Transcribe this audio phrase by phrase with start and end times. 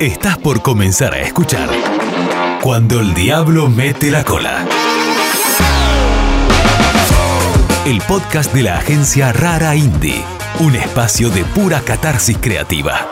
[0.00, 1.68] Estás por comenzar a escuchar
[2.62, 4.64] Cuando el Diablo mete la cola.
[7.84, 10.22] El podcast de la agencia Rara Indie.
[10.60, 13.10] Un espacio de pura catarsis creativa.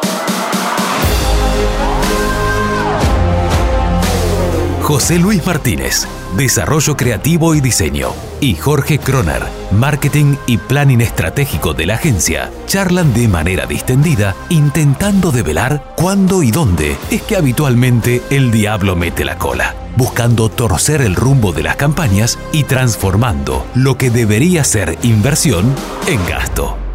[4.82, 6.07] José Luis Martínez,
[6.37, 9.43] Desarrollo Creativo y Diseño, y Jorge Kroner,
[9.73, 16.50] Marketing y Planning Estratégico de la agencia, charlan de manera distendida, intentando develar cuándo y
[16.50, 21.76] dónde es que habitualmente el diablo mete la cola, buscando torcer el rumbo de las
[21.76, 25.75] campañas y transformando lo que debería ser inversión
[26.07, 26.86] en gasto.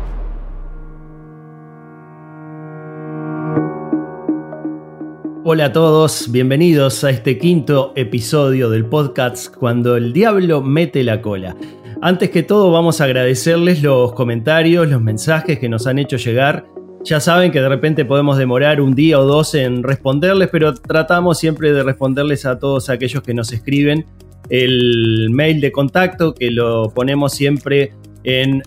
[5.44, 11.20] Hola a todos, bienvenidos a este quinto episodio del podcast Cuando el Diablo mete la
[11.20, 11.58] cola.
[12.00, 16.68] Antes que todo vamos a agradecerles los comentarios, los mensajes que nos han hecho llegar.
[17.04, 21.40] Ya saben que de repente podemos demorar un día o dos en responderles, pero tratamos
[21.40, 24.06] siempre de responderles a todos aquellos que nos escriben.
[24.48, 28.64] El mail de contacto que lo ponemos siempre en,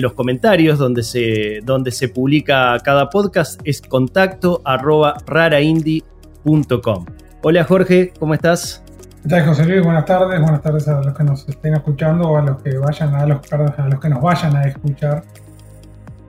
[0.00, 7.06] los comentarios donde se, donde se publica cada podcast es contacto arroba raraindie.com.
[7.42, 8.82] Hola Jorge, ¿cómo estás?
[9.22, 9.82] ¿Qué tal José Luis?
[9.82, 13.14] Buenas tardes, buenas tardes a los que nos estén escuchando o a los que vayan
[13.14, 15.22] a los, a los que nos vayan a escuchar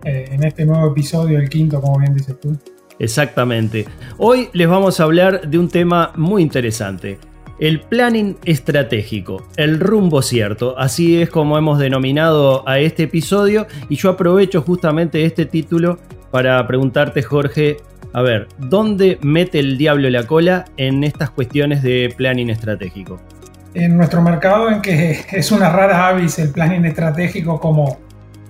[0.03, 2.55] eh, en este nuevo episodio, el quinto, como bien dices tú.
[3.00, 3.85] Exactamente.
[4.17, 7.17] Hoy les vamos a hablar de un tema muy interesante
[7.59, 13.96] el planning estratégico, el rumbo cierto, así es como hemos denominado a este episodio y
[13.96, 16.00] yo aprovecho justamente este título
[16.31, 17.78] para preguntarte Jorge,
[18.14, 23.20] a ver, ¿dónde mete el diablo la cola en estas cuestiones de planning estratégico?
[23.74, 28.00] En nuestro mercado en que es una rara avis el planning estratégico como,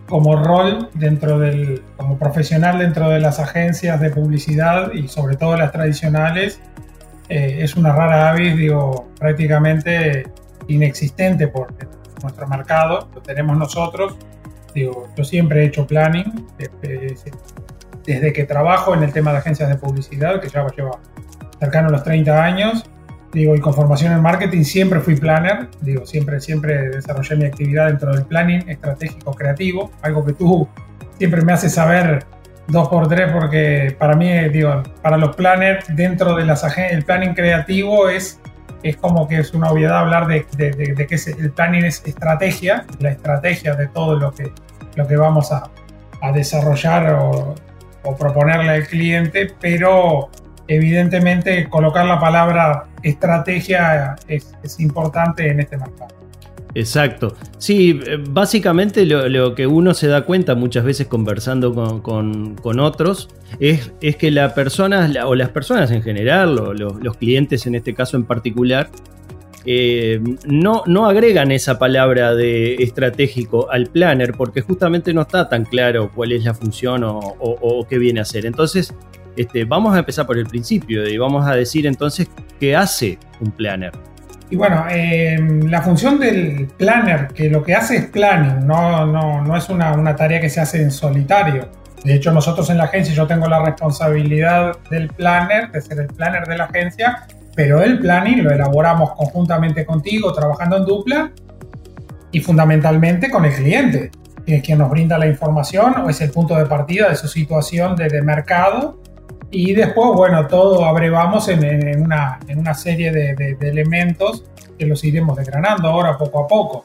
[0.07, 5.55] como rol dentro del, como profesional dentro de las agencias de publicidad y sobre todo
[5.55, 6.61] las tradicionales,
[7.33, 10.23] eh, es una rara avis, digo, prácticamente
[10.67, 11.73] inexistente por
[12.21, 14.15] nuestro mercado, lo tenemos nosotros.
[14.75, 17.15] Digo, yo siempre he hecho planning, eh,
[18.05, 20.99] desde que trabajo en el tema de agencias de publicidad, que ya lleva
[21.59, 22.85] cercano a los 30 años,
[23.31, 27.87] digo, y con formación en marketing siempre fui planner, digo, siempre, siempre desarrollé mi actividad
[27.87, 30.67] dentro del planning estratégico creativo, algo que tú
[31.17, 32.27] siempre me haces saber
[32.67, 37.33] dos por tres porque para mí, digo, para los planners dentro de las el planning
[37.33, 38.39] creativo es,
[38.83, 43.11] es como que es una obviedad hablar de, de, que el planning es estrategia, la
[43.11, 44.51] estrategia de todo lo que,
[44.95, 45.69] lo que vamos a,
[46.21, 47.55] a desarrollar o,
[48.03, 50.29] o proponerle al cliente, pero
[50.67, 56.22] evidentemente colocar la palabra estrategia es, es importante en este mercado.
[56.75, 57.35] Exacto.
[57.57, 63.29] Sí, eh, básicamente lo, que uno se da cuenta muchas veces conversando con, otros
[63.59, 67.93] es, es, que la persona, o las personas en general, o los, clientes en este
[67.93, 68.89] caso en particular,
[69.65, 75.63] eh, no, no agregan esa palabra de estratégico al planner porque justamente no está tan
[75.63, 78.45] claro cuál es la función o, qué viene a hacer.
[78.45, 78.93] Entonces,
[79.37, 82.27] este, vamos a empezar por el principio y vamos a decir entonces
[82.59, 83.91] qué hace un planner.
[84.49, 89.41] Y bueno, em, la función del planner, que lo que hace es planning, no, no,
[89.41, 91.69] no es una, una, tarea que se hace en solitario.
[92.03, 96.07] De hecho, nosotros en la agencia, yo tengo la responsabilidad del planner, de ser el
[96.07, 101.31] planner de la agencia, pero el planning lo elaboramos conjuntamente contigo, trabajando en dupla
[102.31, 104.11] y fundamentalmente con el cliente,
[104.45, 107.27] que es quien nos brinda la información o es el punto de partida de su
[107.27, 109.02] situación de, de mercado
[109.53, 114.43] y después, bueno, todo abrevamos en, en, una, en una, serie de, de, elementos
[114.79, 116.83] que los iremos desgranando ahora poco a poco.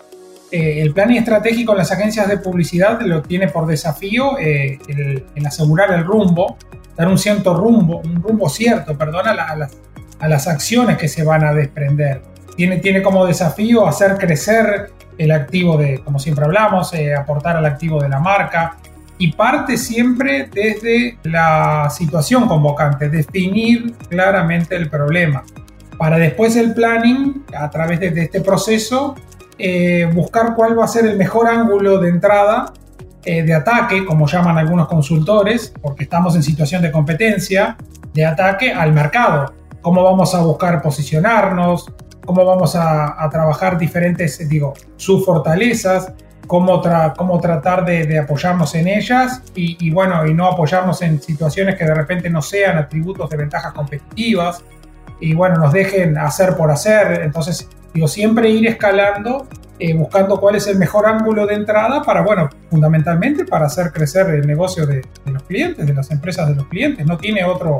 [0.50, 5.46] Eh, el plan estratégico en las agencias de publicidad lo tiene por desafío eh, el,
[5.46, 6.58] asegurar el rumbo,
[6.94, 9.70] dar un cierto rumbo, un rumbo cierto, perdón, a, las,
[10.20, 12.20] a, las, acciones que se van a desprender.
[12.54, 17.64] Tiene, tiene como desafío hacer crecer el activo de, como siempre hablamos, eh, aportar al
[17.64, 18.76] activo de la marca,
[19.18, 25.42] y parte siempre desde la situación convocante, definir claramente el problema,
[25.98, 29.16] para después el planning, a través de, este proceso,
[29.58, 32.72] eh, buscar cuál va a ser el mejor ángulo de entrada,
[33.24, 37.76] eh, de ataque, como llaman algunos consultores, porque estamos en situación de competencia,
[38.14, 39.52] de ataque al mercado.
[39.82, 41.92] Cómo vamos a buscar posicionarnos,
[42.24, 46.12] cómo vamos a, a trabajar diferentes, digo, sus fortalezas,
[46.48, 46.82] cómo,
[47.16, 51.94] cómo tratar de, apoyarnos en ellas y, bueno, y no apoyarnos en situaciones que de
[51.94, 54.64] repente no sean atributos de ventajas competitivas
[55.20, 57.22] y bueno, nos dejen hacer por hacer.
[57.22, 59.46] Entonces, digo, siempre ir escalando,
[59.78, 64.28] eh, buscando cuál es el mejor ángulo de entrada para, bueno, fundamentalmente para hacer crecer
[64.30, 67.04] el negocio de, los clientes, de las empresas de los clientes.
[67.04, 67.78] No tiene otro,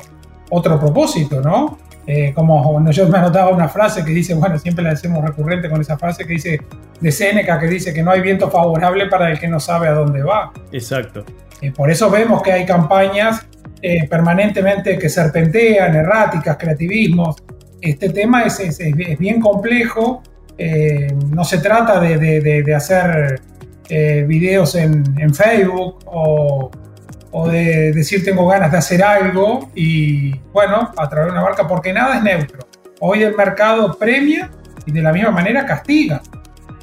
[0.50, 1.78] otro propósito, ¿no?
[2.06, 5.80] Eh, como yo me anotaba una frase que dice, bueno, siempre la hacemos recurrente con
[5.80, 6.60] esa frase que dice
[7.00, 9.92] de Seneca, que dice que no hay viento favorable para el que no sabe a
[9.92, 10.52] dónde va.
[10.72, 11.24] Exacto.
[11.60, 13.46] Eh, por eso vemos que hay campañas
[13.82, 17.36] eh, permanentemente que serpentean, erráticas, creativismos.
[17.80, 20.22] Este tema es, es, es bien complejo,
[21.30, 23.40] no se trata de, de, de hacer
[24.26, 26.72] videos en, en Facebook o
[27.30, 31.66] o de decir tengo ganas de hacer algo y bueno, a través de una marca,
[31.66, 32.66] porque nada es neutro.
[33.00, 34.50] Hoy el mercado premia
[34.86, 36.22] y de la misma manera castiga,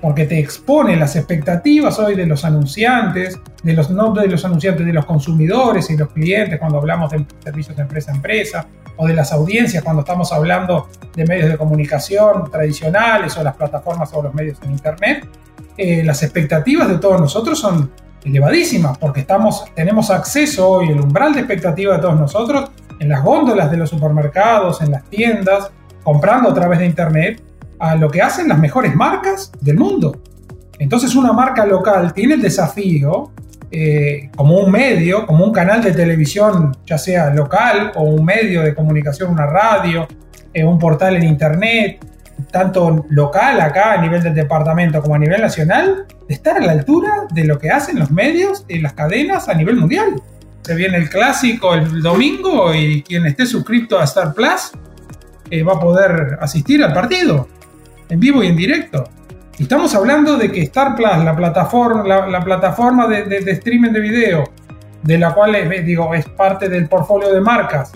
[0.05, 4.85] porque te expone las expectativas hoy de los anunciantes, de los no de los anunciantes,
[4.85, 8.67] de los consumidores y los clientes cuando hablamos de servicios de empresa a empresa,
[8.97, 14.13] o de las audiencias cuando estamos hablando de medios de comunicación tradicionales o las plataformas
[14.13, 15.27] o los medios en Internet.
[15.75, 17.89] Eh, las expectativas de todos nosotros son
[18.23, 22.69] elevadísima, porque estamos, tenemos acceso hoy, el umbral de expectativa de todos nosotros,
[22.99, 25.71] en las góndolas de los supermercados, en las tiendas,
[26.03, 27.41] comprando a través de Internet,
[27.79, 30.21] a lo que hacen las mejores marcas del mundo.
[30.79, 33.31] Entonces una marca local tiene el desafío,
[33.71, 38.61] eh, como un medio, como un canal de televisión, ya sea local o un medio
[38.61, 40.07] de comunicación, una radio,
[40.53, 42.05] eh, un portal en Internet,
[42.51, 46.73] tanto local acá a nivel del departamento como a nivel nacional, de estar a la
[46.73, 50.21] altura de lo que hacen los medios y las cadenas a nivel mundial.
[50.61, 54.71] Se viene el clásico el domingo y quien esté suscrito a Star Plus
[55.49, 57.47] eh, va a poder asistir al partido
[58.09, 59.03] en vivo y en directo.
[59.57, 64.43] Y estamos hablando de que Star Plus, la plataforma, la, plataforma de, streaming de video,
[65.03, 67.93] de la cual es, digo, es parte del portfolio de marcas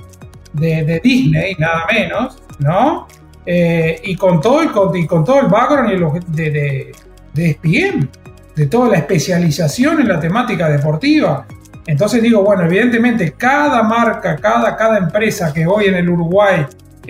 [0.53, 3.07] de, de Disney, nada menos, ¿no?
[3.45, 6.91] Eh, y, con todo el, con todo el background de, de,
[7.33, 8.09] de ESPN,
[8.55, 11.45] de toda la especialización en la temática deportiva.
[11.85, 16.65] Entonces digo, bueno, evidentemente cada marca, cada, cada empresa que hoy en el Uruguay,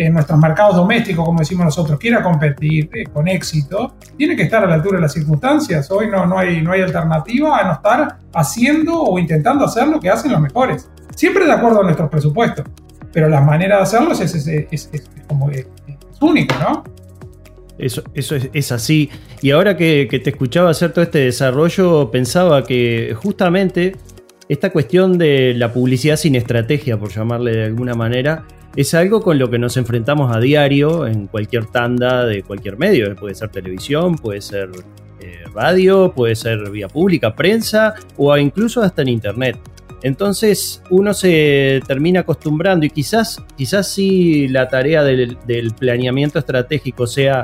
[0.05, 4.63] en nuestros mercados domésticos, como decimos nosotros, quiera competir eh, con éxito, tiene que estar
[4.63, 5.91] a la altura de las circunstancias.
[5.91, 9.99] Hoy no, no, hay, no hay alternativa a no estar haciendo o intentando hacer lo
[9.99, 10.89] que hacen los mejores.
[11.15, 12.65] Siempre de acuerdo a nuestros presupuestos,
[13.11, 15.49] pero la manera de hacerlo es, es, es, es como
[16.21, 16.83] único, ¿no?
[17.77, 19.09] Eso, eso es, así.
[19.41, 23.97] Y ahora que, te escuchaba hacer todo este desarrollo, pensaba que justamente
[24.47, 28.45] esta cuestión de la publicidad sin estrategia, por llamarle de alguna manera,
[28.75, 33.15] es algo con lo que nos enfrentamos a diario en cualquier tanda de cualquier medio.
[33.15, 34.69] Puede ser televisión, puede ser
[35.21, 39.59] eh, radio, puede ser vía pública, prensa o incluso hasta en internet.
[40.01, 45.37] Entonces uno se termina acostumbrando y quizás, quizás sí la tarea del,
[45.77, 47.43] planeamiento estratégico sea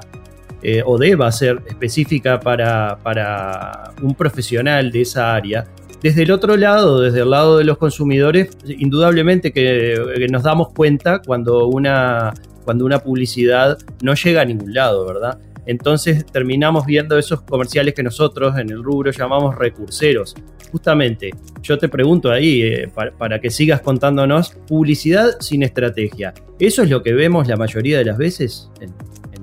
[0.61, 5.65] eh, o deba ser específica para, un profesional de esa área.
[6.05, 11.19] Desde el otro lado, desde el lado de los consumidores, indudablemente que, nos damos cuenta
[11.19, 12.31] cuando una,
[12.63, 15.39] cuando una publicidad no llega a ningún lado, ¿verdad?
[15.65, 20.35] Entonces terminamos viendo esos comerciales que nosotros en el rubro llamamos recurseros.
[20.71, 21.31] Justamente,
[21.63, 26.35] yo te pregunto ahí, eh, para, que sigas contándonos, publicidad sin estrategia.
[26.59, 28.93] ¿Eso es lo que vemos la mayoría de las veces en,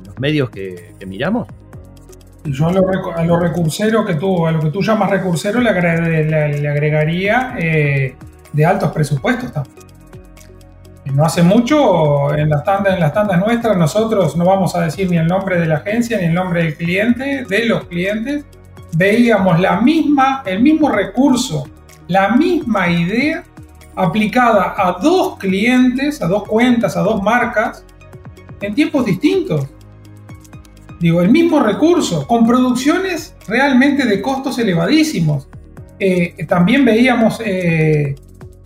[0.07, 1.49] los medios que, miramos?
[2.45, 2.73] Yo a
[3.25, 8.17] lo, recursero que tú, a lo que tú llamas recursero le, agregaría eh,
[8.53, 9.83] de altos presupuestos también
[11.15, 15.19] no hace mucho, en las, tandas, en las nuestras, nosotros no vamos a decir ni
[15.19, 18.45] el nombre de la agencia ni el nombre del cliente, de los clientes,
[18.97, 21.69] veíamos la misma, el mismo recurso,
[22.09, 23.45] la misma idea
[23.95, 27.85] aplicada a dos clientes, a dos cuentas, a dos marcas,
[28.61, 29.67] en tiempos distintos.
[31.03, 35.49] Digo, el mismo recurso, con producciones realmente de costos elevadísimos.
[35.99, 38.15] Eh, también veíamos eh,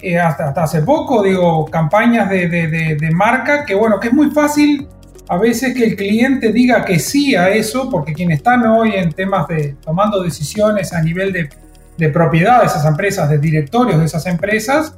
[0.03, 4.87] eh, hasta, hace poco, digo, campañas de, marca, que bueno, que es muy fácil
[5.31, 9.13] a veces que el cliente diga que sí a eso, porque quienes están hoy en
[9.13, 14.27] temas de tomando decisiones a nivel de, propiedad de esas empresas, de directorios de esas
[14.27, 14.95] empresas,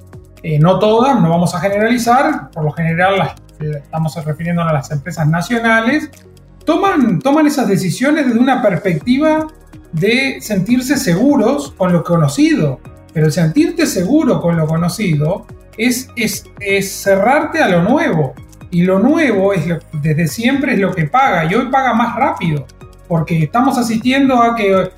[0.59, 6.11] no todas, no vamos a generalizar, por lo general estamos refiriéndonos a las empresas nacionales,
[6.69, 9.47] toman, toman esas decisiones desde una perspectiva
[9.91, 12.79] de sentirse seguros con lo conocido.
[13.15, 15.47] Pero sentirte seguro con lo conocido
[15.79, 16.45] es, es,
[16.93, 18.35] cerrarte a lo nuevo.
[18.71, 19.65] Y lo nuevo es
[20.03, 21.51] desde siempre es lo que paga.
[21.51, 22.67] Y hoy paga más rápido.
[23.09, 24.91] Porque estamos asistiendo a que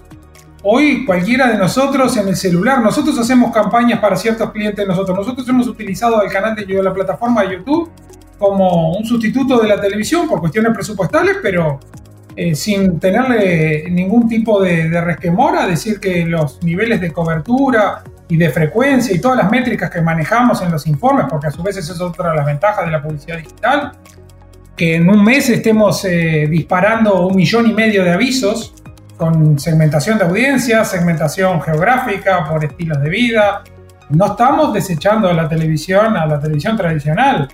[0.64, 5.16] hoy cualquiera de nosotros en el celular, nosotros hacemos campañas para ciertos clientes nosotros.
[5.16, 7.92] Nosotros hemos utilizado el canal de la plataforma de YouTube
[8.40, 11.78] como un sustituto de la televisión por cuestiones presupuestales, pero
[12.34, 18.38] eh, sin tenerle ningún tipo de, resquemor a decir que los niveles de cobertura y
[18.38, 21.76] de frecuencia y todas las métricas que manejamos en los informes, porque a su vez
[21.76, 23.92] esa es otra de las ventajas de la publicidad digital,
[24.74, 28.72] que en un mes estemos eh, disparando un millón y medio de avisos
[29.18, 33.64] con segmentación de audiencia, segmentación geográfica, por estilos de vida.
[34.08, 37.46] No estamos desechando a la televisión, a la televisión tradicional.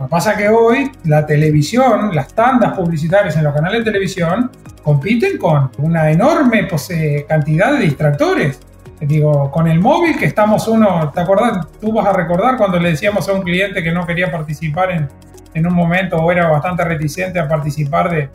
[0.00, 3.84] Lo que pasa es que hoy la televisión, las tandas publicitarias en los canales de
[3.84, 4.50] televisión,
[4.82, 8.60] compiten con una enorme pues, eh, cantidad de distractores.
[8.98, 11.66] Digo, con el móvil que estamos uno, ¿te acuerdas?
[11.82, 15.06] Tú vas a recordar cuando le decíamos a un cliente que no quería participar
[15.52, 18.30] en un momento o era bastante reticente a participar de,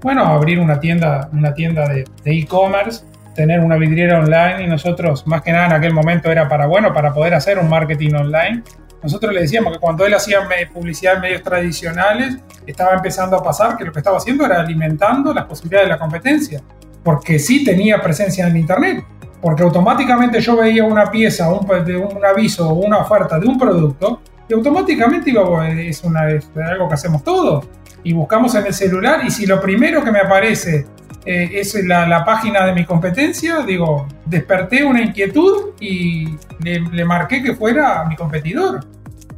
[0.00, 5.42] bueno, abrir una tienda, una tienda de e-commerce, tener una vidriera online y nosotros, más
[5.42, 8.62] que nada en aquel momento era para, bueno, para poder hacer un marketing online.
[9.02, 10.40] Nosotros le decíamos que cuando él hacía
[10.72, 15.32] publicidad en medios tradicionales, estaba empezando a pasar que lo que estaba haciendo era alimentando
[15.32, 16.62] las posibilidades de la competencia,
[17.02, 19.04] porque sí tenía presencia en Internet,
[19.40, 24.20] porque automáticamente yo veía una pieza, un, un aviso o una oferta de un producto
[24.48, 27.66] y automáticamente iba, es, una, es algo que hacemos todos.
[28.02, 30.86] Y buscamos en el celular y si lo primero que me aparece
[31.24, 36.28] eh, es la, página de mi competencia, digo, desperté una inquietud y
[36.62, 38.80] le, marqué que fuera mi competidor.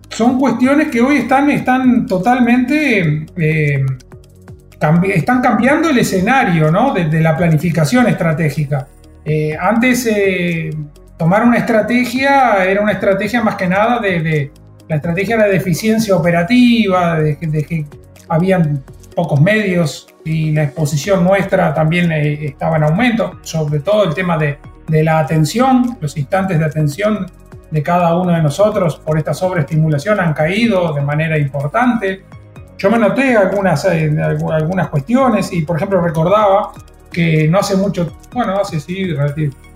[0.08, 3.26] Son cuestiones que hoy están, están totalmente...
[3.36, 3.84] Eh,
[5.14, 6.92] están cambiando el escenario ¿no?
[6.92, 8.88] de, la planificación estratégica.
[9.24, 10.10] Eh, antes
[11.16, 14.50] tomar una estrategia era una estrategia más que nada de,
[14.88, 17.86] la estrategia era de eficiencia operativa, de, que
[18.28, 18.82] habían
[19.14, 24.38] pocos medios y la exposición nuestra también eh, estaba en aumento, sobre todo el tema
[24.38, 27.26] de, la atención, los instantes de atención
[27.70, 32.24] de cada uno de nosotros por esta sobreestimulación han caído de manera importante.
[32.76, 34.14] Yo me noté algunas, eh,
[34.50, 36.72] algunas cuestiones y, por ejemplo, recordaba
[37.12, 39.14] que no hace mucho, bueno, hace sí,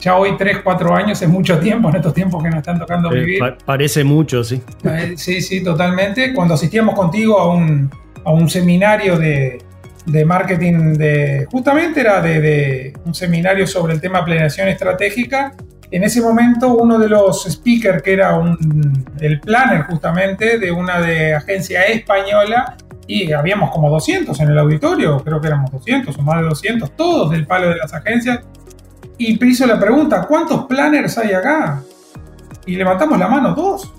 [0.01, 3.13] ya hoy 3, 4 años es mucho tiempo en estos tiempos que nos están tocando
[3.13, 3.57] eh, vivir.
[3.65, 4.61] parece mucho, sí.
[4.85, 6.35] Eh, sí, sí, totalmente.
[6.35, 7.91] Cuando asistíamos contigo a un,
[8.27, 9.63] a un seminario de,
[10.05, 15.55] de marketing, de, justamente era de, de, un seminario sobre el tema planeación estratégica.
[15.93, 21.01] En ese momento uno de los speakers, que era un, el planner justamente de una
[21.01, 26.23] de agencia española, y habíamos como 200 en el auditorio, creo que éramos 200 o
[26.23, 28.41] más de 200, todos del palo de las agencias.
[29.19, 31.81] Y hizo la pregunta, ¿cuántos planners hay acá?
[32.67, 33.93] Y levantamos la mano, dos.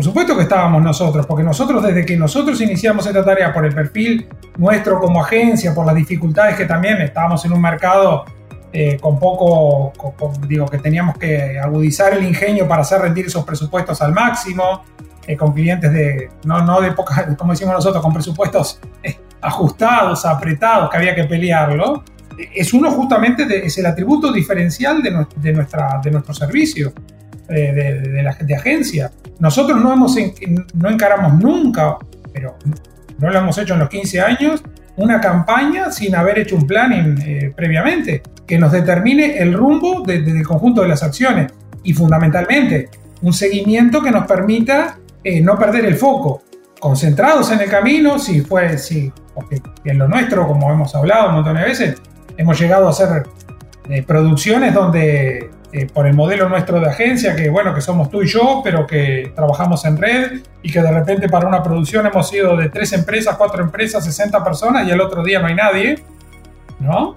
[0.00, 3.74] Por supuesto que estábamos nosotros, porque nosotros desde que nosotros iniciamos esta tarea por el
[3.74, 4.26] perfil
[4.56, 8.24] nuestro como agencia, por las dificultades que también estábamos en un mercado
[8.72, 9.92] eh, con poco,
[10.48, 14.84] digo, que teníamos que agudizar el ingenio para hacer rendir esos presupuestos al máximo,
[15.26, 20.24] eh, con clientes de, no, no de pocas, como decimos nosotros, con presupuestos eh, ajustados,
[20.24, 22.04] apretados, que había que pelearlo,
[22.38, 26.90] es uno justamente, de, es el atributo diferencial de, nuestra, de nuestro servicio,
[27.50, 29.10] eh, de, la de agencia.
[29.38, 30.16] Nosotros no, hemos,
[30.74, 31.96] no encaramos nunca,
[32.32, 32.56] pero
[33.18, 34.62] no lo hemos hecho en los 15 años,
[34.96, 40.82] una campaña sin haber hecho un planning previamente, que nos determine el rumbo del conjunto
[40.82, 41.52] de las acciones
[41.82, 42.88] y fundamentalmente
[43.22, 46.42] un seguimiento que nos permita eh, no perder el foco,
[46.78, 51.34] concentrados en el camino, si fue, si, porque en lo nuestro, como hemos hablado un
[51.36, 52.00] montón de veces,
[52.36, 53.24] hemos llegado a hacer
[53.90, 58.22] eh, producciones donde, eh, por el modelo nuestro de agencia, que bueno, que somos tú
[58.22, 62.32] y yo, pero que trabajamos en red y que de repente para una producción hemos
[62.32, 66.02] ido de tres empresas, cuatro empresas, 60 personas y el otro día no hay nadie,
[66.80, 67.14] ¿no?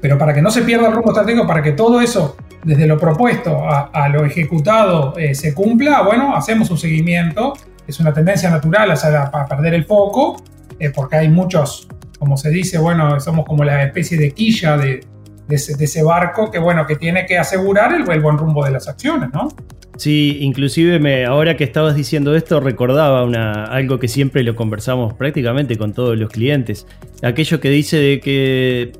[0.00, 2.98] Pero para que no se pierda el rumbo estratégico, para que todo eso desde lo
[2.98, 7.54] propuesto a, lo ejecutado eh, se cumpla, bueno, hacemos un seguimiento.
[7.86, 10.42] Es una tendencia natural a, perder el foco,
[10.78, 15.00] eh, porque hay muchos, como se dice, bueno, somos como la especie de quilla de,
[15.48, 19.48] ese, barco que, bueno, que tiene que asegurar el, buen rumbo de las acciones, ¿no?
[19.96, 25.14] Sí, inclusive me, ahora que estabas diciendo esto recordaba una, algo que siempre lo conversamos
[25.14, 26.86] prácticamente con todos los clientes.
[27.22, 28.92] Aquello que dice de que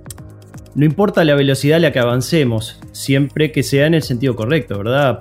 [0.75, 4.79] no importa la velocidad a la que avancemos, siempre que sea en el sentido correcto,
[4.79, 5.19] ¿verdad?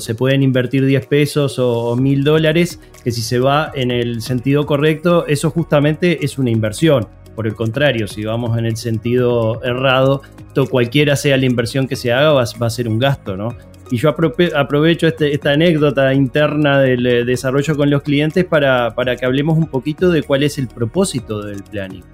[0.00, 4.66] se pueden invertir 10 pesos o, 1000 dólares, que si se va en el sentido
[4.66, 7.06] correcto, eso justamente es una inversión.
[7.40, 10.20] Por el contrario, si vamos en el sentido errado,
[10.68, 13.56] cualquiera sea la inversión que se haga, va, a ser un gasto, ¿no?
[13.90, 19.16] Y yo aprovecho este, esta anécdota interna del eh, desarrollo con los clientes para, para
[19.16, 22.04] que hablemos un poquito de cuál es el propósito del planning.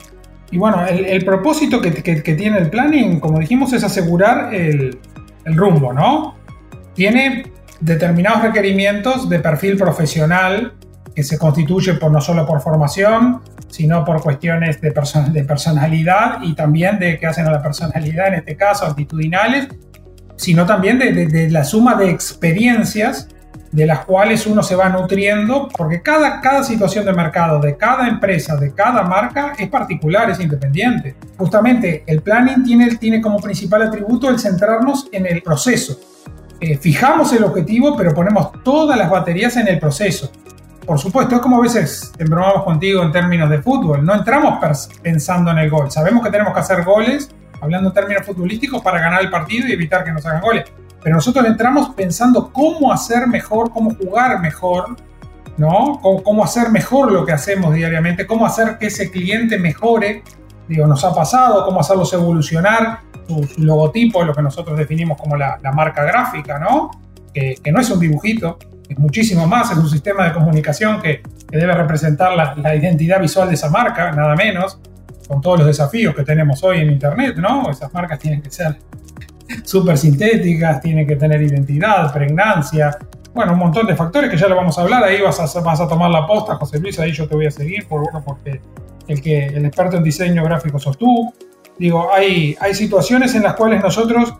[0.52, 4.96] Y bueno, el, propósito que, tiene el planning, como dijimos, es asegurar el,
[5.44, 6.36] rumbo, ¿no?
[6.94, 10.74] Tiene determinados requerimientos de perfil profesional
[11.16, 14.92] que se constituye por, no solo por formación, sino por cuestiones de,
[15.32, 19.66] de personalidad y también de qué hacen a la personalidad, en este caso, actitudinales,
[20.36, 23.28] sino también de, la suma de experiencias
[23.72, 28.08] de las cuales uno se va nutriendo, porque cada, cada situación de mercado, de cada
[28.08, 31.16] empresa, de cada marca es particular, es independiente.
[31.38, 35.98] Justamente el planning tiene, tiene como principal atributo el centrarnos en el proceso.
[36.60, 40.30] Eh, fijamos el objetivo, pero ponemos todas las baterías en el proceso.
[40.86, 44.06] Por supuesto, es como a veces embromamos contigo en términos de fútbol.
[44.06, 44.60] No entramos
[45.02, 45.90] pensando en el gol.
[45.90, 47.28] Sabemos que tenemos que hacer goles,
[47.60, 50.64] hablando en términos futbolísticos, para ganar el partido y evitar que nos hagan goles.
[51.02, 54.96] Pero nosotros entramos pensando cómo hacer mejor, cómo jugar mejor,
[55.56, 56.00] ¿no?
[56.00, 60.22] Cómo, hacer mejor lo que hacemos diariamente, cómo hacer que ese cliente mejore.
[60.68, 65.58] Digo, nos ha pasado, cómo hacerlos evolucionar, su, logotipo, lo que nosotros definimos como la,
[65.74, 66.92] marca gráfica, ¿no?
[67.34, 68.56] Que no es un dibujito,
[68.88, 73.54] es muchísimo más, es un sistema de comunicación que, debe representar la, identidad visual de
[73.54, 74.78] esa marca, nada menos,
[75.28, 77.70] con todos los desafíos que tenemos hoy en Internet, ¿no?
[77.70, 78.76] Esas marcas tienen que ser
[79.64, 82.98] súper sintéticas, tienen que tener identidad, pregnancia,
[83.32, 85.80] bueno, un montón de factores que ya lo vamos a hablar, ahí vas a, vas
[85.80, 88.60] a tomar la posta, José Luis, ahí yo te voy a seguir, por, bueno, porque
[89.06, 91.32] el, que, el experto en diseño gráfico sos tú.
[91.78, 94.34] Digo, hay, hay situaciones en las cuales nosotros,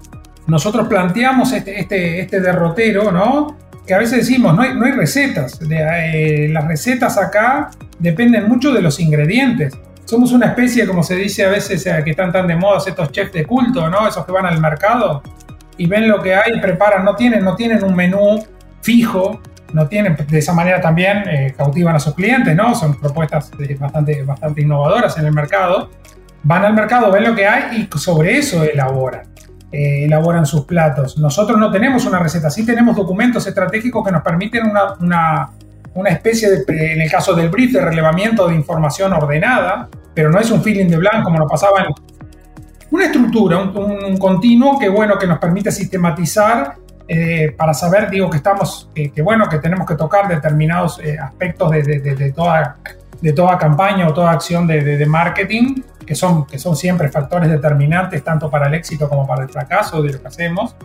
[0.46, 3.56] nosotros planteamos este, este, este derrotero, ¿no?
[3.86, 5.60] Que a veces decimos, no hay, no hay recetas.
[5.70, 9.74] Eh, las recetas acá dependen mucho de los ingredientes.
[10.04, 13.12] Somos una especie, como se dice a veces, eh, que están tan de moda estos
[13.12, 14.06] chefs de culto, ¿no?
[14.08, 15.22] Esos que van al mercado
[15.78, 18.44] y ven lo que hay, preparan, no tienen, no tienen un menú
[18.80, 19.40] fijo,
[19.72, 22.74] no tienen, de esa manera también eh, cautivan a sus clientes, ¿no?
[22.74, 25.90] Son propuestas bastante, bastante innovadoras en el mercado.
[26.42, 29.22] Van al mercado, ven lo que hay y sobre eso elaboran.
[29.72, 31.18] Eh, elaboran sus platos.
[31.18, 34.70] Nosotros no tenemos una receta, sí tenemos documentos estratégicos que nos permiten
[35.00, 35.50] una,
[36.06, 40.52] especie de, en el caso del brief, de relevamiento de información ordenada, pero no es
[40.52, 41.86] un feeling de blanco como nos pasaba en
[42.92, 46.76] una estructura, un, continuo que bueno, que nos permite sistematizar
[47.08, 51.72] eh, para saber, digo, que estamos, que bueno, que tenemos que tocar determinados eh, aspectos
[51.72, 52.76] de, toda,
[53.20, 58.22] de toda campaña o toda acción de, marketing que son, que son siempre factores determinantes
[58.22, 60.76] tanto para el éxito como para el fracaso de lo que hacemos.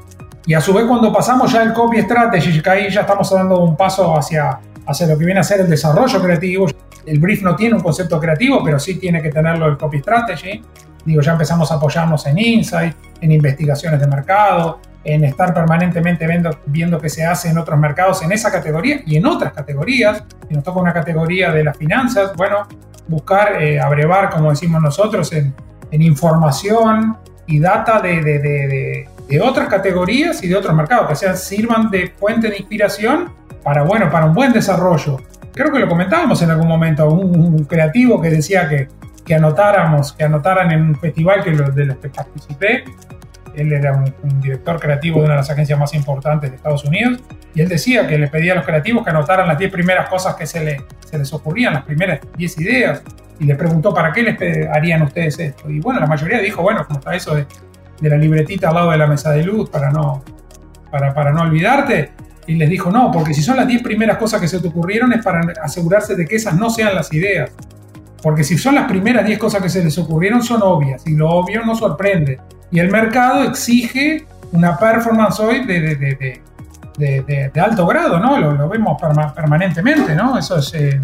[0.45, 3.59] Y a su vez cuando pasamos ya el copy strategy, que ahí ya estamos dando
[3.59, 6.65] un paso hacia, hacia lo que viene a ser el desarrollo creativo.
[7.05, 10.63] El brief no tiene un concepto creativo, pero sí tiene que tenerlo el copy strategy.
[11.05, 16.59] Digo, ya empezamos a apoyarnos en insight, en investigaciones de mercado, en estar permanentemente viendo,
[16.65, 20.23] viendo qué se hace en otros mercados en esa categoría y en otras categorías.
[20.47, 22.67] Si nos toca una categoría de las finanzas, bueno,
[23.07, 25.53] buscar eh, abrevar, como decimos nosotros, en,
[25.91, 29.07] información y data de,
[29.41, 34.09] otras categorías y de otros mercados, que sean, sirvan de fuente de inspiración para, bueno,
[34.09, 35.17] para un buen desarrollo.
[35.53, 38.87] Creo que lo comentábamos en algún momento, un, creativo que decía que,
[39.25, 42.85] que, anotáramos, que anotaran en un festival que de los que participé,
[43.55, 47.19] él era un, director creativo de una de las agencias más importantes de Estados Unidos,
[47.53, 50.35] y él decía que le pedía a los creativos que anotaran las 10 primeras cosas
[50.35, 53.03] que se, le, se les ocurrían, las primeras 10 ideas,
[53.39, 55.69] y les preguntó, ¿para qué les harían ustedes esto?
[55.69, 57.45] Y bueno, la mayoría dijo, bueno, como está eso de,
[57.99, 60.23] de la libretita al lado de la mesa de luz para no,
[60.91, 62.11] para, para no olvidarte,
[62.47, 65.13] y les dijo, no, porque si son las 10 primeras cosas que se te ocurrieron
[65.13, 67.51] es para asegurarse de que esas no sean las ideas.
[68.21, 71.29] Porque si son las primeras 10 cosas que se les ocurrieron, son obvias, y lo
[71.29, 72.39] obvio no sorprende.
[72.71, 76.41] Y el mercado exige una performance hoy de, de,
[77.59, 78.37] alto grado, ¿no?
[78.37, 79.01] Lo, vemos
[79.35, 80.37] permanentemente, ¿no?
[80.37, 80.99] Eso es, eh,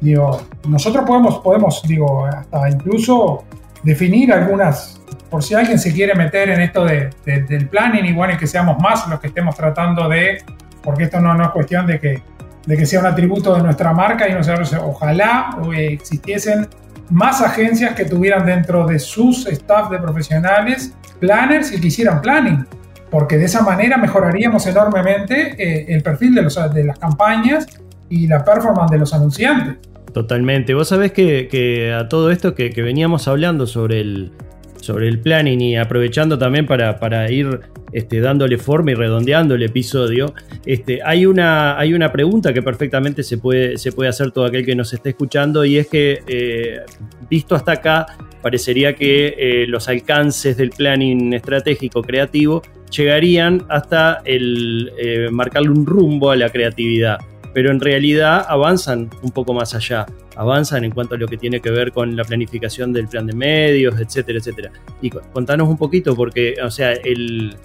[0.00, 2.28] digo, nosotros podemos, podemos, digo,
[2.70, 3.44] incluso
[3.82, 8.46] definir algunas, por si alguien se quiere meter en esto del planning bueno, y que
[8.46, 10.42] seamos más los que estemos tratando de,
[10.82, 12.22] porque esto no, no es cuestión de que,
[12.66, 16.68] de que sea un atributo de nuestra marca y no sea, ojalá existiesen
[17.10, 22.66] más agencias que tuvieran dentro de sus staff de profesionales planners y que hicieran planning,
[23.10, 27.66] porque de esa manera mejoraríamos enormemente eh, el perfil de, los, de las campañas
[28.08, 29.76] y la performance de los anunciantes.
[30.12, 30.74] Totalmente.
[30.74, 34.32] Vos sabés que, a todo esto que, veníamos hablando sobre el,
[34.80, 37.60] sobre el planning y aprovechando también para, para ir
[37.92, 40.34] este, dándole forma y redondeando el episodio,
[40.66, 44.64] este, hay, una, hay una pregunta que perfectamente se puede, se puede hacer todo aquel
[44.64, 46.80] que nos esté escuchando y es que, eh,
[47.28, 48.06] visto hasta acá,
[48.42, 55.86] parecería que eh, los alcances del planning estratégico creativo llegarían hasta el eh, marcarle un
[55.86, 57.18] rumbo a la creatividad
[57.52, 61.60] pero en realidad avanzan un poco más allá, avanzan en cuanto a lo que tiene
[61.60, 64.70] que ver con la planificación del plan de medios, etcétera, etcétera.
[65.02, 67.56] Y contanos un poquito, porque, o sea, el,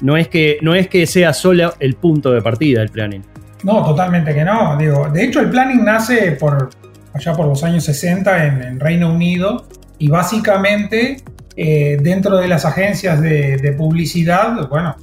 [0.00, 3.22] no, es que, no es que sea solo el punto de partida el planning.
[3.64, 4.76] No, totalmente que no.
[4.76, 6.70] Digo, de hecho, el planning nace por
[7.12, 9.66] allá por los años 60 en, Reino Unido
[9.98, 11.16] y básicamente
[11.56, 14.94] eh, dentro de las agencias de, publicidad, bueno,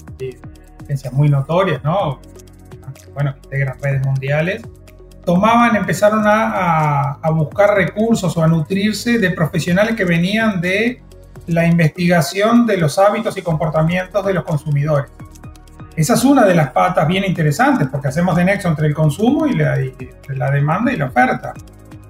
[0.84, 2.20] agencias muy notorias, ¿no?
[3.14, 4.62] Bueno, que integran redes mundiales,
[5.26, 11.02] tomaban, empezaron a, buscar recursos o a nutrirse de profesionales que venían de
[11.48, 15.12] la investigación de los hábitos y comportamientos de los consumidores.
[15.96, 19.46] Esa es una de las patas bien interesantes porque hacemos de nexo entre el consumo
[19.46, 19.78] y la,
[20.30, 21.54] la demanda y la oferta.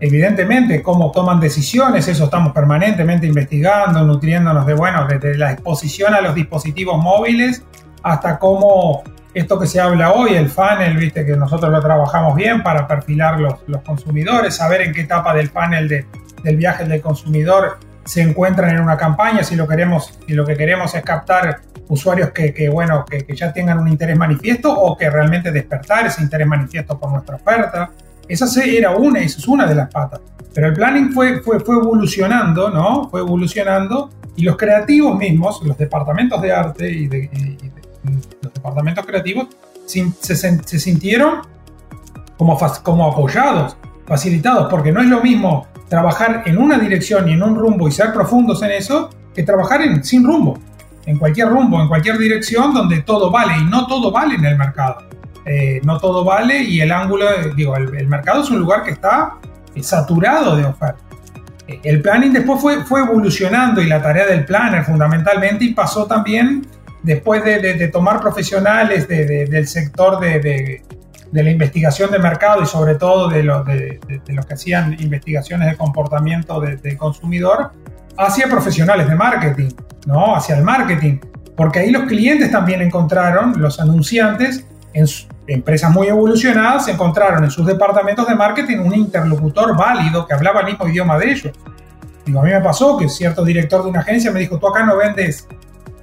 [0.06, 6.20] Evidentemente, cómo toman decisiones, eso estamos permanentemente investigando, nutriéndonos de, bueno, desde la exposición a
[6.20, 7.64] los dispositivos móviles
[8.04, 9.02] hasta cómo
[9.34, 13.40] esto que se habla hoy, el funnel, viste que nosotros lo trabajamos bien para perfilar
[13.40, 18.72] los, los consumidores, saber en qué etapa del funnel del viaje del consumidor se encuentran
[18.72, 23.06] en una campaña, si lo, queremos, si lo que queremos es captar usuarios que, bueno,
[23.06, 27.38] que, ya tengan un interés manifiesto o que realmente despertar ese interés manifiesto por nuestra
[27.38, 27.92] oferta.
[28.28, 30.22] Esa era una, es una de las patas.
[30.54, 33.10] Pero el planning fue, fue, fue evolucionando, ¿no?
[33.10, 39.48] Fue evolucionando y los creativos mismos, los departamentos de arte y los departamentos creativos,
[39.86, 41.42] se, sintieron
[42.38, 47.44] como, como apoyados, facilitados, porque no es lo mismo trabajar en una dirección y en
[47.44, 50.58] un rumbo y ser profundos en eso que trabajar sin rumbo,
[51.06, 54.58] en cualquier rumbo, en cualquier dirección donde todo vale y no todo vale en el
[54.58, 55.04] mercado.
[55.46, 57.26] Eh, no todo vale y el ángulo,
[57.56, 59.36] digo, el, mercado es un lugar que está
[59.82, 61.02] saturado de oferta.
[61.68, 66.06] Eh, el planning después fue, fue evolucionando y la tarea del planner fundamentalmente y pasó
[66.06, 66.66] también
[67.04, 70.82] después de, tomar profesionales del sector de,
[71.32, 76.98] la investigación de mercado y sobre todo de, los que hacían investigaciones de comportamiento del
[76.98, 77.72] consumidor,
[78.18, 79.70] hacia profesionales de marketing,
[80.06, 80.36] ¿no?
[80.36, 81.20] Hacia el marketing.
[81.58, 85.06] Porque ahí los clientes también encontraron, los anunciantes, en
[85.48, 90.68] empresas muy evolucionadas, encontraron en sus departamentos de marketing un interlocutor válido que hablaba el
[90.68, 91.54] mismo idioma de ellos.
[92.26, 94.84] Digo, a mí me pasó que cierto director de una agencia me dijo, tú acá
[94.84, 95.48] no vendes,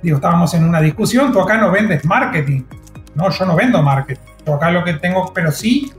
[0.02, 2.62] digo, estábamos en una discusión, tú acá no vendes marketing.
[3.14, 4.20] No, yo no vendo marketing.
[4.46, 5.92] Yo acá lo que tengo, pero sí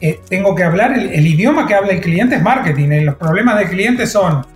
[0.00, 2.90] eh, tengo que hablar, el, idioma que habla el cliente es marketing.
[2.90, 4.46] Eh, los problemas del cliente son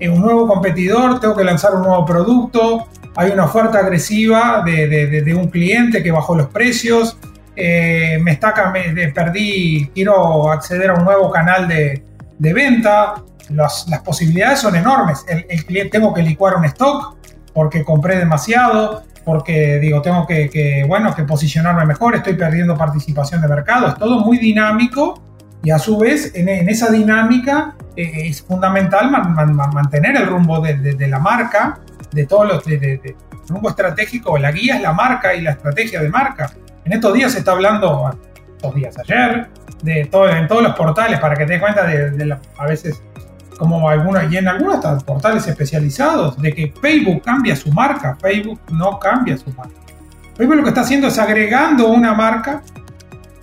[0.00, 5.48] un nuevo competidor, tengo que lanzar un nuevo producto, hay una oferta agresiva de, un
[5.48, 7.16] cliente que bajó los precios,
[7.56, 12.02] eh, me está, me, perdí, quiero acceder a un nuevo canal de,
[12.38, 15.24] venta, las, posibilidades son enormes.
[15.28, 17.16] El, cliente tengo que licuar un stock
[17.54, 23.48] porque compré demasiado, porque digo, tengo que, bueno, que posicionarme mejor, estoy perdiendo participación de
[23.48, 25.22] mercado, es todo muy dinámico
[25.62, 31.18] y a su vez en, esa dinámica eh, es fundamental mantener el rumbo de, la
[31.18, 31.80] marca,
[32.12, 33.16] de todos los de,
[33.48, 36.52] rumbo estratégico, la guía es la marca y la estrategia de marca.
[36.86, 38.16] En estos días se está hablando,
[38.56, 39.48] estos días ayer,
[39.82, 43.02] de todo, en todos los portales, para que te des cuenta de, a veces
[43.58, 49.00] como algunos, y en algunos portales especializados, de que Facebook cambia su marca, Facebook no
[49.00, 49.74] cambia su marca.
[50.36, 52.62] Facebook lo que está haciendo es agregando una marca,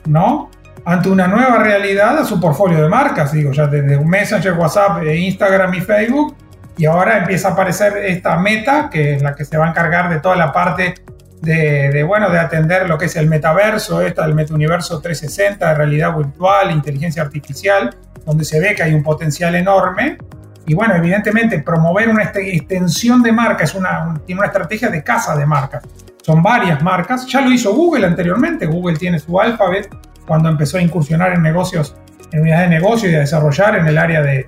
[0.06, 0.50] ¿no?
[0.86, 5.18] ante una nueva realidad a su portfolio de marcas, digo, ya desde Messenger, WhatsApp, e
[5.18, 6.36] Instagram y Facebook,
[6.78, 10.10] y ahora empieza a aparecer esta meta, que es la que se va a encargar
[10.10, 10.96] de toda la parte
[11.44, 16.16] de, bueno, de atender lo que es el metaverso, esta, el metauniverso 360, de realidad
[16.16, 17.94] virtual, inteligencia artificial,
[18.26, 20.18] donde se ve que hay un potencial enorme.
[20.66, 25.36] Y bueno, evidentemente promover una extensión de marca es una, tiene una estrategia de casa
[25.36, 25.84] de marcas.
[26.22, 27.28] Son varias marcas.
[27.28, 28.66] Ya lo hizo Google anteriormente.
[28.66, 29.94] Google tiene su Alphabet,
[30.26, 31.98] cuando empezó a incursionar en negocios,
[32.32, 34.46] en unidades de negocio y a desarrollar en el área de,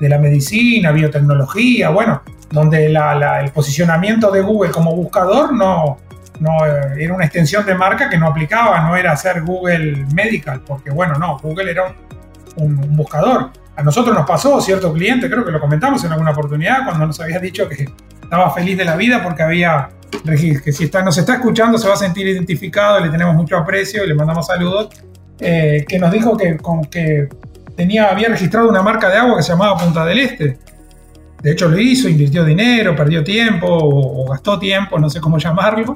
[0.00, 5.98] de la medicina, biotecnología, bueno, donde el posicionamiento de Google como buscador no,
[6.40, 10.90] no era una extensión de marca que no aplicaba, no era hacer Google Medical, porque
[10.90, 11.94] bueno, no, Google era
[12.56, 13.50] un, buscador.
[13.76, 17.20] A nosotros nos pasó cierto cliente, creo que lo comentamos en alguna oportunidad, cuando nos
[17.20, 17.88] había dicho que
[18.22, 19.90] estaba feliz de la vida porque había
[20.24, 24.04] que si está, nos está escuchando se va a sentir identificado, le tenemos mucho aprecio
[24.04, 24.88] y le mandamos saludos,
[25.40, 27.28] eh, que nos dijo que, con, que
[27.76, 30.58] tenía, había registrado una marca de agua que se llamaba Punta del Este.
[31.44, 35.94] De hecho lo hizo, invirtió dinero, perdió tiempo o, gastó tiempo, no sé cómo llamarlo.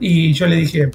[0.00, 0.90] Y yo le dije,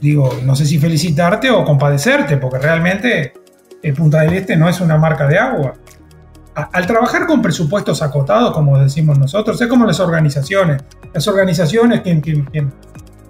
[0.00, 3.34] digo, no sé si felicitarte o compadecerte, porque realmente
[3.82, 5.74] eh, Punta del Este no es una marca de agua
[6.54, 10.82] al trabajar con presupuestos acotados, como decimos nosotros, es como las organizaciones.
[11.12, 12.02] Las organizaciones,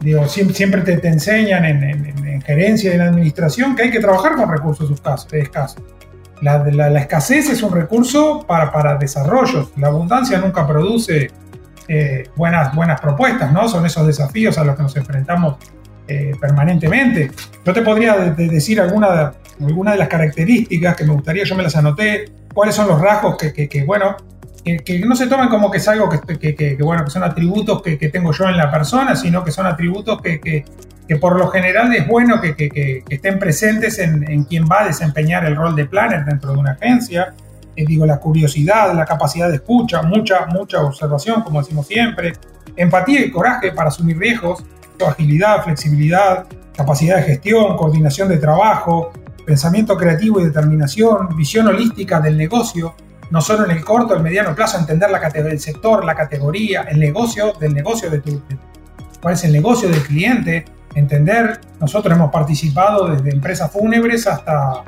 [0.00, 4.90] digo, siempre te, enseñan en, gerencia y en administración que hay que trabajar con recursos
[4.90, 5.82] escasos.
[6.40, 9.72] La, escasez es un recurso para, para desarrollos.
[9.76, 11.30] La abundancia nunca produce
[11.88, 13.68] eh, buenas, buenas propuestas, ¿no?
[13.68, 15.56] Son esos desafíos a los que nos enfrentamos
[16.06, 17.30] eh, permanentemente.
[17.64, 21.76] Yo te podría decir alguna, alguna de las características que me gustaría, yo me las
[21.76, 24.16] anoté, cuáles son los rasgos que, bueno,
[24.64, 28.32] que, no se tomen como que es algo que, bueno, que son atributos que, tengo
[28.32, 30.64] yo en la persona, sino que son atributos que,
[31.16, 35.74] por lo general es bueno que, estén presentes en, quien va a desempeñar el rol
[35.74, 37.34] de planner dentro de una agencia.
[37.76, 42.32] Eh, digo, la curiosidad, la capacidad de escucha, mucha, mucha observación, como decimos siempre,
[42.76, 44.64] empatía y coraje para asumir riesgos,
[45.06, 46.46] agilidad, flexibilidad,
[46.76, 49.12] capacidad de gestión, coordinación de trabajo,
[49.46, 52.94] pensamiento creativo y determinación, visión holística del negocio,
[53.30, 56.98] no solo en el corto, el mediano plazo, entender la el sector, la categoría, el
[56.98, 58.42] negocio del negocio de tu,
[59.20, 64.82] cuál es el negocio del cliente, entender, nosotros hemos participado desde empresas fúnebres hasta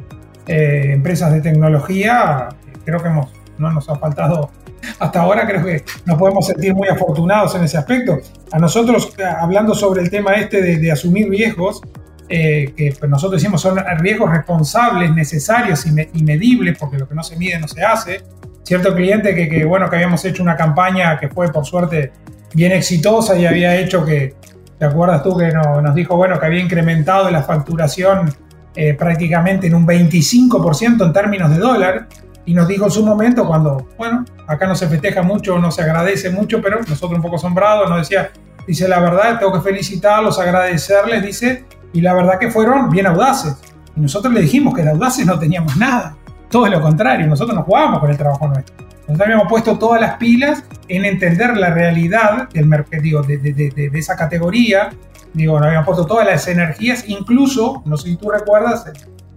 [0.46, 2.48] eh, empresas de tecnología,
[2.84, 4.50] creo que hemos, no nos ha faltado
[4.98, 8.18] hasta ahora, creo que nos podemos sentir muy afortunados en ese aspecto.
[8.50, 11.80] A nosotros, hablando sobre el tema este de, asumir riesgos,
[12.28, 17.22] eh, que pues, nosotros decimos son riesgos responsables, necesarios y, medibles, porque lo que no
[17.22, 18.22] se mide no se hace.
[18.64, 22.12] Cierto cliente que, bueno, que habíamos hecho una campaña que fue por suerte
[22.54, 24.34] bien exitosa y había hecho que,
[24.82, 28.34] ¿te acuerdas tú que nos dijo, bueno, que había incrementado la facturación
[28.74, 32.08] eh, prácticamente en un 25% en términos de dólar?
[32.46, 35.82] Y nos dijo en su momento, cuando, bueno, acá no se festeja mucho, no se
[35.82, 38.32] agradece mucho, pero nosotros un poco asombrados, nos decía,
[38.66, 43.58] dice, la verdad, tengo que felicitarlos, agradecerles, dice, y la verdad que fueron bien audaces.
[43.94, 46.16] Y nosotros le dijimos que de audaces no teníamos nada,
[46.50, 48.74] todo lo contrario, nosotros nos jugábamos con el trabajo nuestro.
[49.02, 53.90] Nosotros habíamos puesto todas las pilas en entender la realidad del mercado, de, de, de,
[53.90, 54.90] de, esa categoría,
[55.34, 58.84] digo, nos habíamos puesto todas las energías, incluso, no sé si tú recuerdas,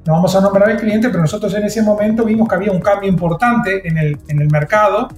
[0.06, 2.80] no vamos a nombrar al cliente, pero nosotros en ese momento vimos que había un
[2.80, 5.10] cambio importante en el, en el mercado,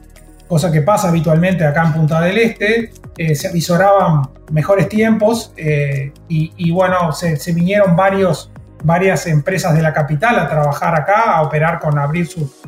[0.47, 6.13] cosa que pasa habitualmente acá en Punta del Este, eh, se avisoraban mejores tiempos eh,
[6.29, 8.51] y, bueno, se, vinieron varios,
[8.83, 12.61] varias empresas de la capital a trabajar acá, a operar con abrir sus,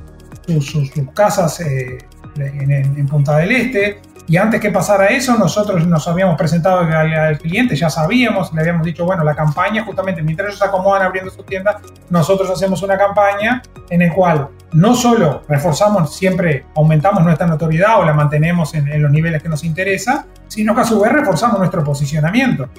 [0.61, 1.97] sus, casas eh,
[2.37, 4.01] en, en, Punta del Este.
[4.29, 8.85] Y antes que pasara eso, nosotros nos habíamos presentado al, cliente, ya sabíamos, le habíamos
[8.85, 11.81] dicho, bueno, la campaña, justamente mientras ellos acomodan abriendo su tienda,
[12.11, 18.05] nosotros hacemos una campaña en la cual no solo reforzamos, siempre aumentamos nuestra notoriedad o
[18.05, 21.83] la mantenemos en, los niveles que nos interesa, sino que a su vez reforzamos nuestro
[21.83, 22.69] posicionamiento.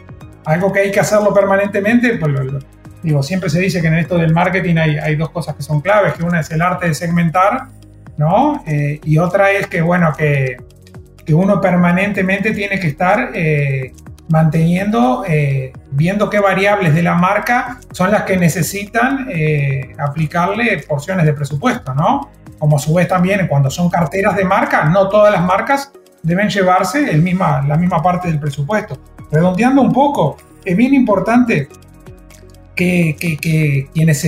[0.44, 2.32] Algo que hay que hacerlo permanentemente, pues
[3.02, 5.80] digo, siempre se dice que en esto del marketing hay, hay, dos cosas que son
[5.80, 7.68] claves, que una es el arte de segmentar,
[8.16, 8.62] ¿no?
[8.66, 10.56] Eh, y otra es que, bueno, que
[11.30, 13.92] que uno permanentemente tiene que estar eh,
[14.28, 21.26] manteniendo, eh, viendo qué variables de la marca son las que necesitan eh, aplicarle porciones
[21.26, 22.30] de presupuesto, ¿no?
[22.58, 26.48] Como a su vez también cuando son carteras de marca, no todas las marcas deben
[26.48, 28.98] llevarse el misma, la misma parte del presupuesto.
[29.30, 31.68] Redondeando un poco, es bien importante
[32.80, 34.26] que, que, quienes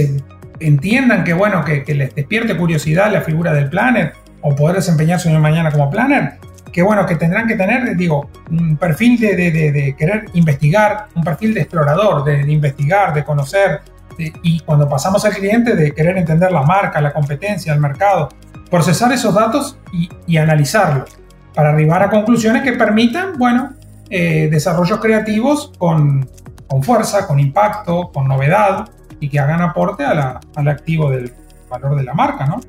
[0.60, 4.12] entiendan que, bueno, que, que, les despierte curiosidad la figura del planner
[4.42, 6.34] o poder desempeñarse mañana como planner,
[6.70, 11.54] que bueno, que tendrán que tener, digo, un perfil de, de, querer investigar, un perfil
[11.54, 13.80] de explorador, de, investigar, de conocer,
[14.18, 18.28] y cuando pasamos al cliente, de querer entender la marca, la competencia, el mercado,
[18.70, 21.18] procesar esos datos y, y analizarlos
[21.54, 23.72] para arribar a conclusiones que permitan, bueno,
[24.10, 26.28] eh, desarrollos creativos con,
[26.72, 28.88] con, fuerza, con impacto, con novedad
[29.20, 31.30] y que hagan aporte al activo del
[31.68, 32.60] valor de la marca, ¿no?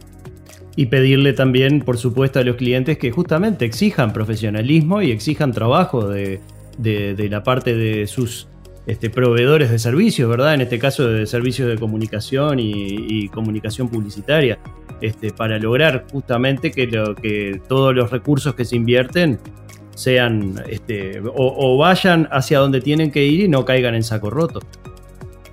[0.75, 6.09] Y pedirle también, por supuesto, a los clientes que justamente exijan profesionalismo y exijan trabajo
[6.09, 6.41] de,
[6.77, 8.49] la parte de sus
[8.87, 10.53] este, proveedores de servicios, ¿verdad?
[10.53, 14.59] En este caso de servicios de comunicación y, comunicación publicitaria,
[14.99, 19.39] este, para lograr justamente que todos los recursos que se invierten
[19.95, 24.59] sean este, o vayan hacia donde tienen que ir y no caigan en saco roto.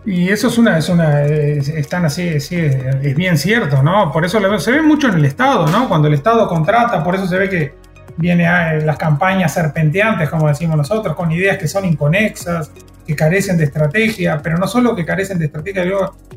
[0.07, 4.11] Y eso es una, es una, están así, es bien cierto, ¿no?
[4.11, 5.89] Por eso se ve mucho en el Estado, ¿no?
[5.89, 7.75] Cuando el Estado contrata, por eso se ve que
[8.17, 12.73] viene a las campañas serpenteantes, como decimos nosotros, con ideas que son inconexas,
[13.07, 15.85] que carecen de estrategia, pero no solo que carecen de estrategia,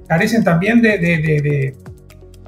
[0.07, 1.75] carecen también de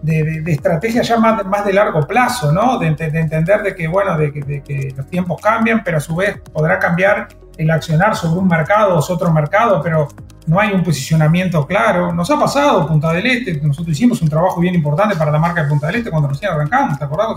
[0.05, 2.77] estrategia ya más, más, de largo plazo, ¿no?
[2.77, 6.79] De, entender de que, bueno, de que, los tiempos cambian, pero a su vez podrá
[6.79, 10.07] cambiar el accionar sobre un mercado o otro mercado, pero
[10.47, 12.13] no hay un posicionamiento claro.
[12.13, 15.63] Nos ha pasado Punta del Este, nosotros hicimos un trabajo bien importante para la marca
[15.63, 17.27] de Punta del Este cuando recién arrancamos, ¿te acordás?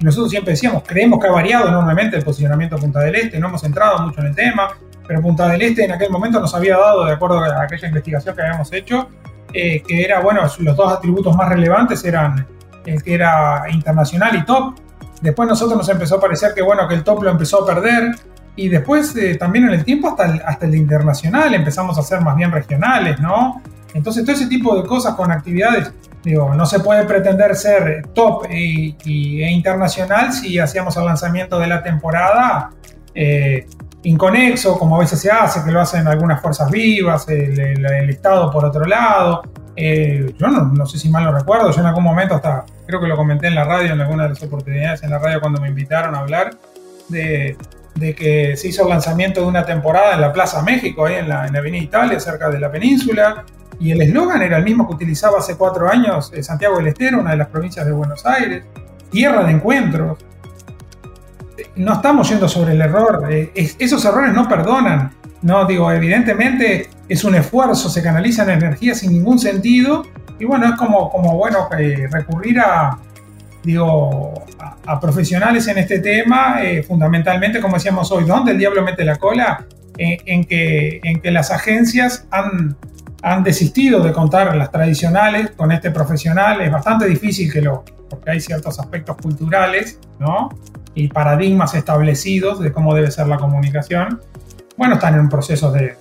[0.00, 3.48] Nosotros siempre decíamos, creemos que ha variado enormemente el posicionamiento de Punta del Este, no
[3.48, 4.68] hemos entrado mucho en el tema,
[5.06, 8.34] pero Punta del Este en aquel momento nos había dado, de acuerdo a aquella investigación
[8.34, 9.08] que habíamos hecho,
[9.52, 12.46] eh, que era, bueno, los dos atributos más relevantes eran
[12.84, 14.74] el que era internacional y top.
[15.20, 18.14] Después nosotros nos empezó a parecer que, bueno, que el top lo empezó a perder,
[18.56, 22.20] y después eh, también en el tiempo hasta el, hasta el internacional empezamos a ser
[22.20, 23.62] más bien regionales, ¿no?
[23.94, 28.46] Entonces todo ese tipo de cosas con actividades Digo, no se puede pretender ser top
[28.50, 32.70] e, internacional si hacíamos el lanzamiento de la temporada
[33.14, 33.66] eh,
[34.08, 38.64] inconexo, como a veces se hace, que lo hacen algunas fuerzas vivas, el, Estado por
[38.64, 39.42] otro lado.
[39.76, 43.06] Eh, yo no, sé si mal lo recuerdo, yo en algún momento hasta, creo que
[43.06, 45.68] lo comenté en la radio, en alguna de las oportunidades en la radio cuando me
[45.68, 46.50] invitaron a hablar,
[47.08, 47.56] de,
[48.16, 51.46] que se hizo el lanzamiento de una temporada en la Plaza México, ahí en la,
[51.46, 53.44] en la Avenida Italia, cerca de la península,
[53.80, 57.20] y el eslogan era el mismo que utilizaba hace cuatro años eh, Santiago del Estero,
[57.20, 58.64] una de las provincias de Buenos Aires,
[59.10, 60.18] tierra de encuentros.
[61.78, 65.12] No estamos yendo sobre el error, eh, esos errores no perdonan.
[65.42, 70.04] No, digo, evidentemente es un esfuerzo, se canalizan energías sin ningún sentido,
[70.38, 72.98] y bueno, es como, como bueno, eh, recurrir a,
[73.62, 74.44] digo,
[74.84, 79.64] a, profesionales en este tema, fundamentalmente, como decíamos hoy, ¿dónde el diablo mete la cola?
[80.00, 82.76] en, que, en que las agencias han
[83.22, 86.60] han desistido de contar las tradicionales con este profesional.
[86.60, 90.50] Es bastante difícil que lo, porque hay ciertos aspectos culturales, ¿no?
[90.94, 94.20] Y paradigmas establecidos de cómo debe ser la comunicación.
[94.76, 95.96] Bueno, están en un proceso de,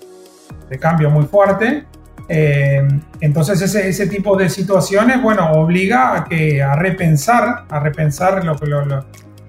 [0.69, 1.85] de cambio muy fuerte.
[2.29, 2.85] Eh,
[3.21, 8.57] entonces ese, ese, tipo de situaciones, bueno, obliga a, que, a repensar, a repensar lo
[8.57, 8.67] que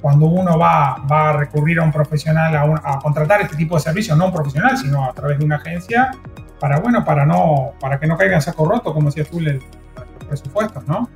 [0.01, 3.83] cuando uno va, va, a recurrir a un profesional, a, a, contratar este tipo de
[3.83, 6.12] servicios, no un profesional, sino a través de una agencia,
[6.61, 9.61] para bueno, para no, para que no caigan saco roto, como decía tú, los
[10.29, 11.09] presupuestos, ¿no?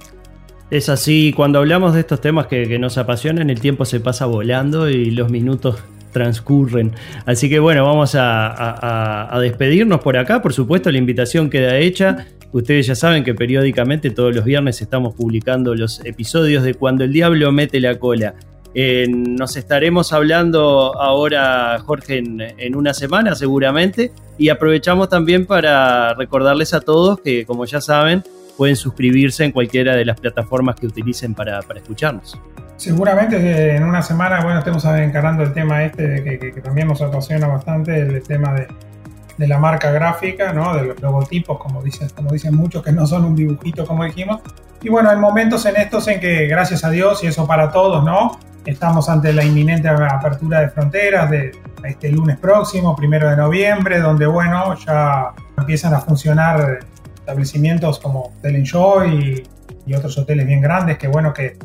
[0.72, 4.88] Es así, cuando hablamos de estos temas que, nos apasionan, el tiempo se pasa volando
[4.88, 5.76] y los minutos
[6.12, 6.92] transcurren.
[7.26, 10.40] Así que bueno, vamos a, despedirnos por acá.
[10.40, 12.26] Por supuesto, la invitación queda hecha.
[12.52, 17.12] Ustedes ya saben que periódicamente todos los viernes estamos publicando los episodios de Cuando el
[17.12, 18.35] Diablo mete la cola.
[18.74, 24.11] Eh, nos estaremos hablando ahora, Jorge, en, una semana seguramente.
[24.38, 28.24] Y aprovechamos también para recordarles a todos que, como ya saben,
[28.62, 32.40] pueden suscribirse en cualquiera de las plataformas que utilicen para, escucharnos.
[32.77, 37.98] Seguramente en una semana, bueno, estemos encarando el tema este que, también nos apasiona bastante,
[37.98, 40.77] el tema de, la marca gráfica, ¿no?
[40.77, 44.40] de los logotipos, como dicen, como dicen muchos, que no son un dibujito, como dijimos.
[44.81, 48.05] Y bueno, hay momentos en estos en que, gracias a Dios, y eso para todos,
[48.05, 48.38] ¿no?
[48.64, 51.51] Estamos ante la inminente apertura de fronteras de
[51.83, 56.79] este lunes próximo, primero de noviembre, donde bueno, ya empiezan a funcionar
[57.22, 59.44] establecimientos como Hotel Enjoy
[59.87, 61.56] y, otros hoteles bien grandes que bueno, que,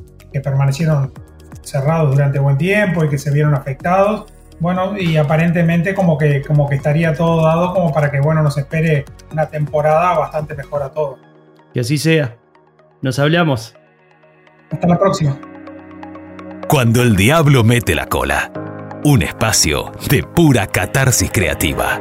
[0.44, 1.12] permanecieron
[1.64, 4.32] cerrados durante buen tiempo y que se vieron afectados.
[4.60, 8.56] Bueno, y aparentemente como que, como que estaría todo dado como para que bueno, nos
[8.56, 11.18] espere una temporada bastante mejor a todos.
[11.74, 12.38] Que así sea.
[13.02, 13.76] Nos hablamos.
[14.72, 15.40] Hasta la próxima.
[16.68, 18.52] Cuando el diablo mete la cola.
[19.04, 22.00] Un espacio de pura catarsis creativa.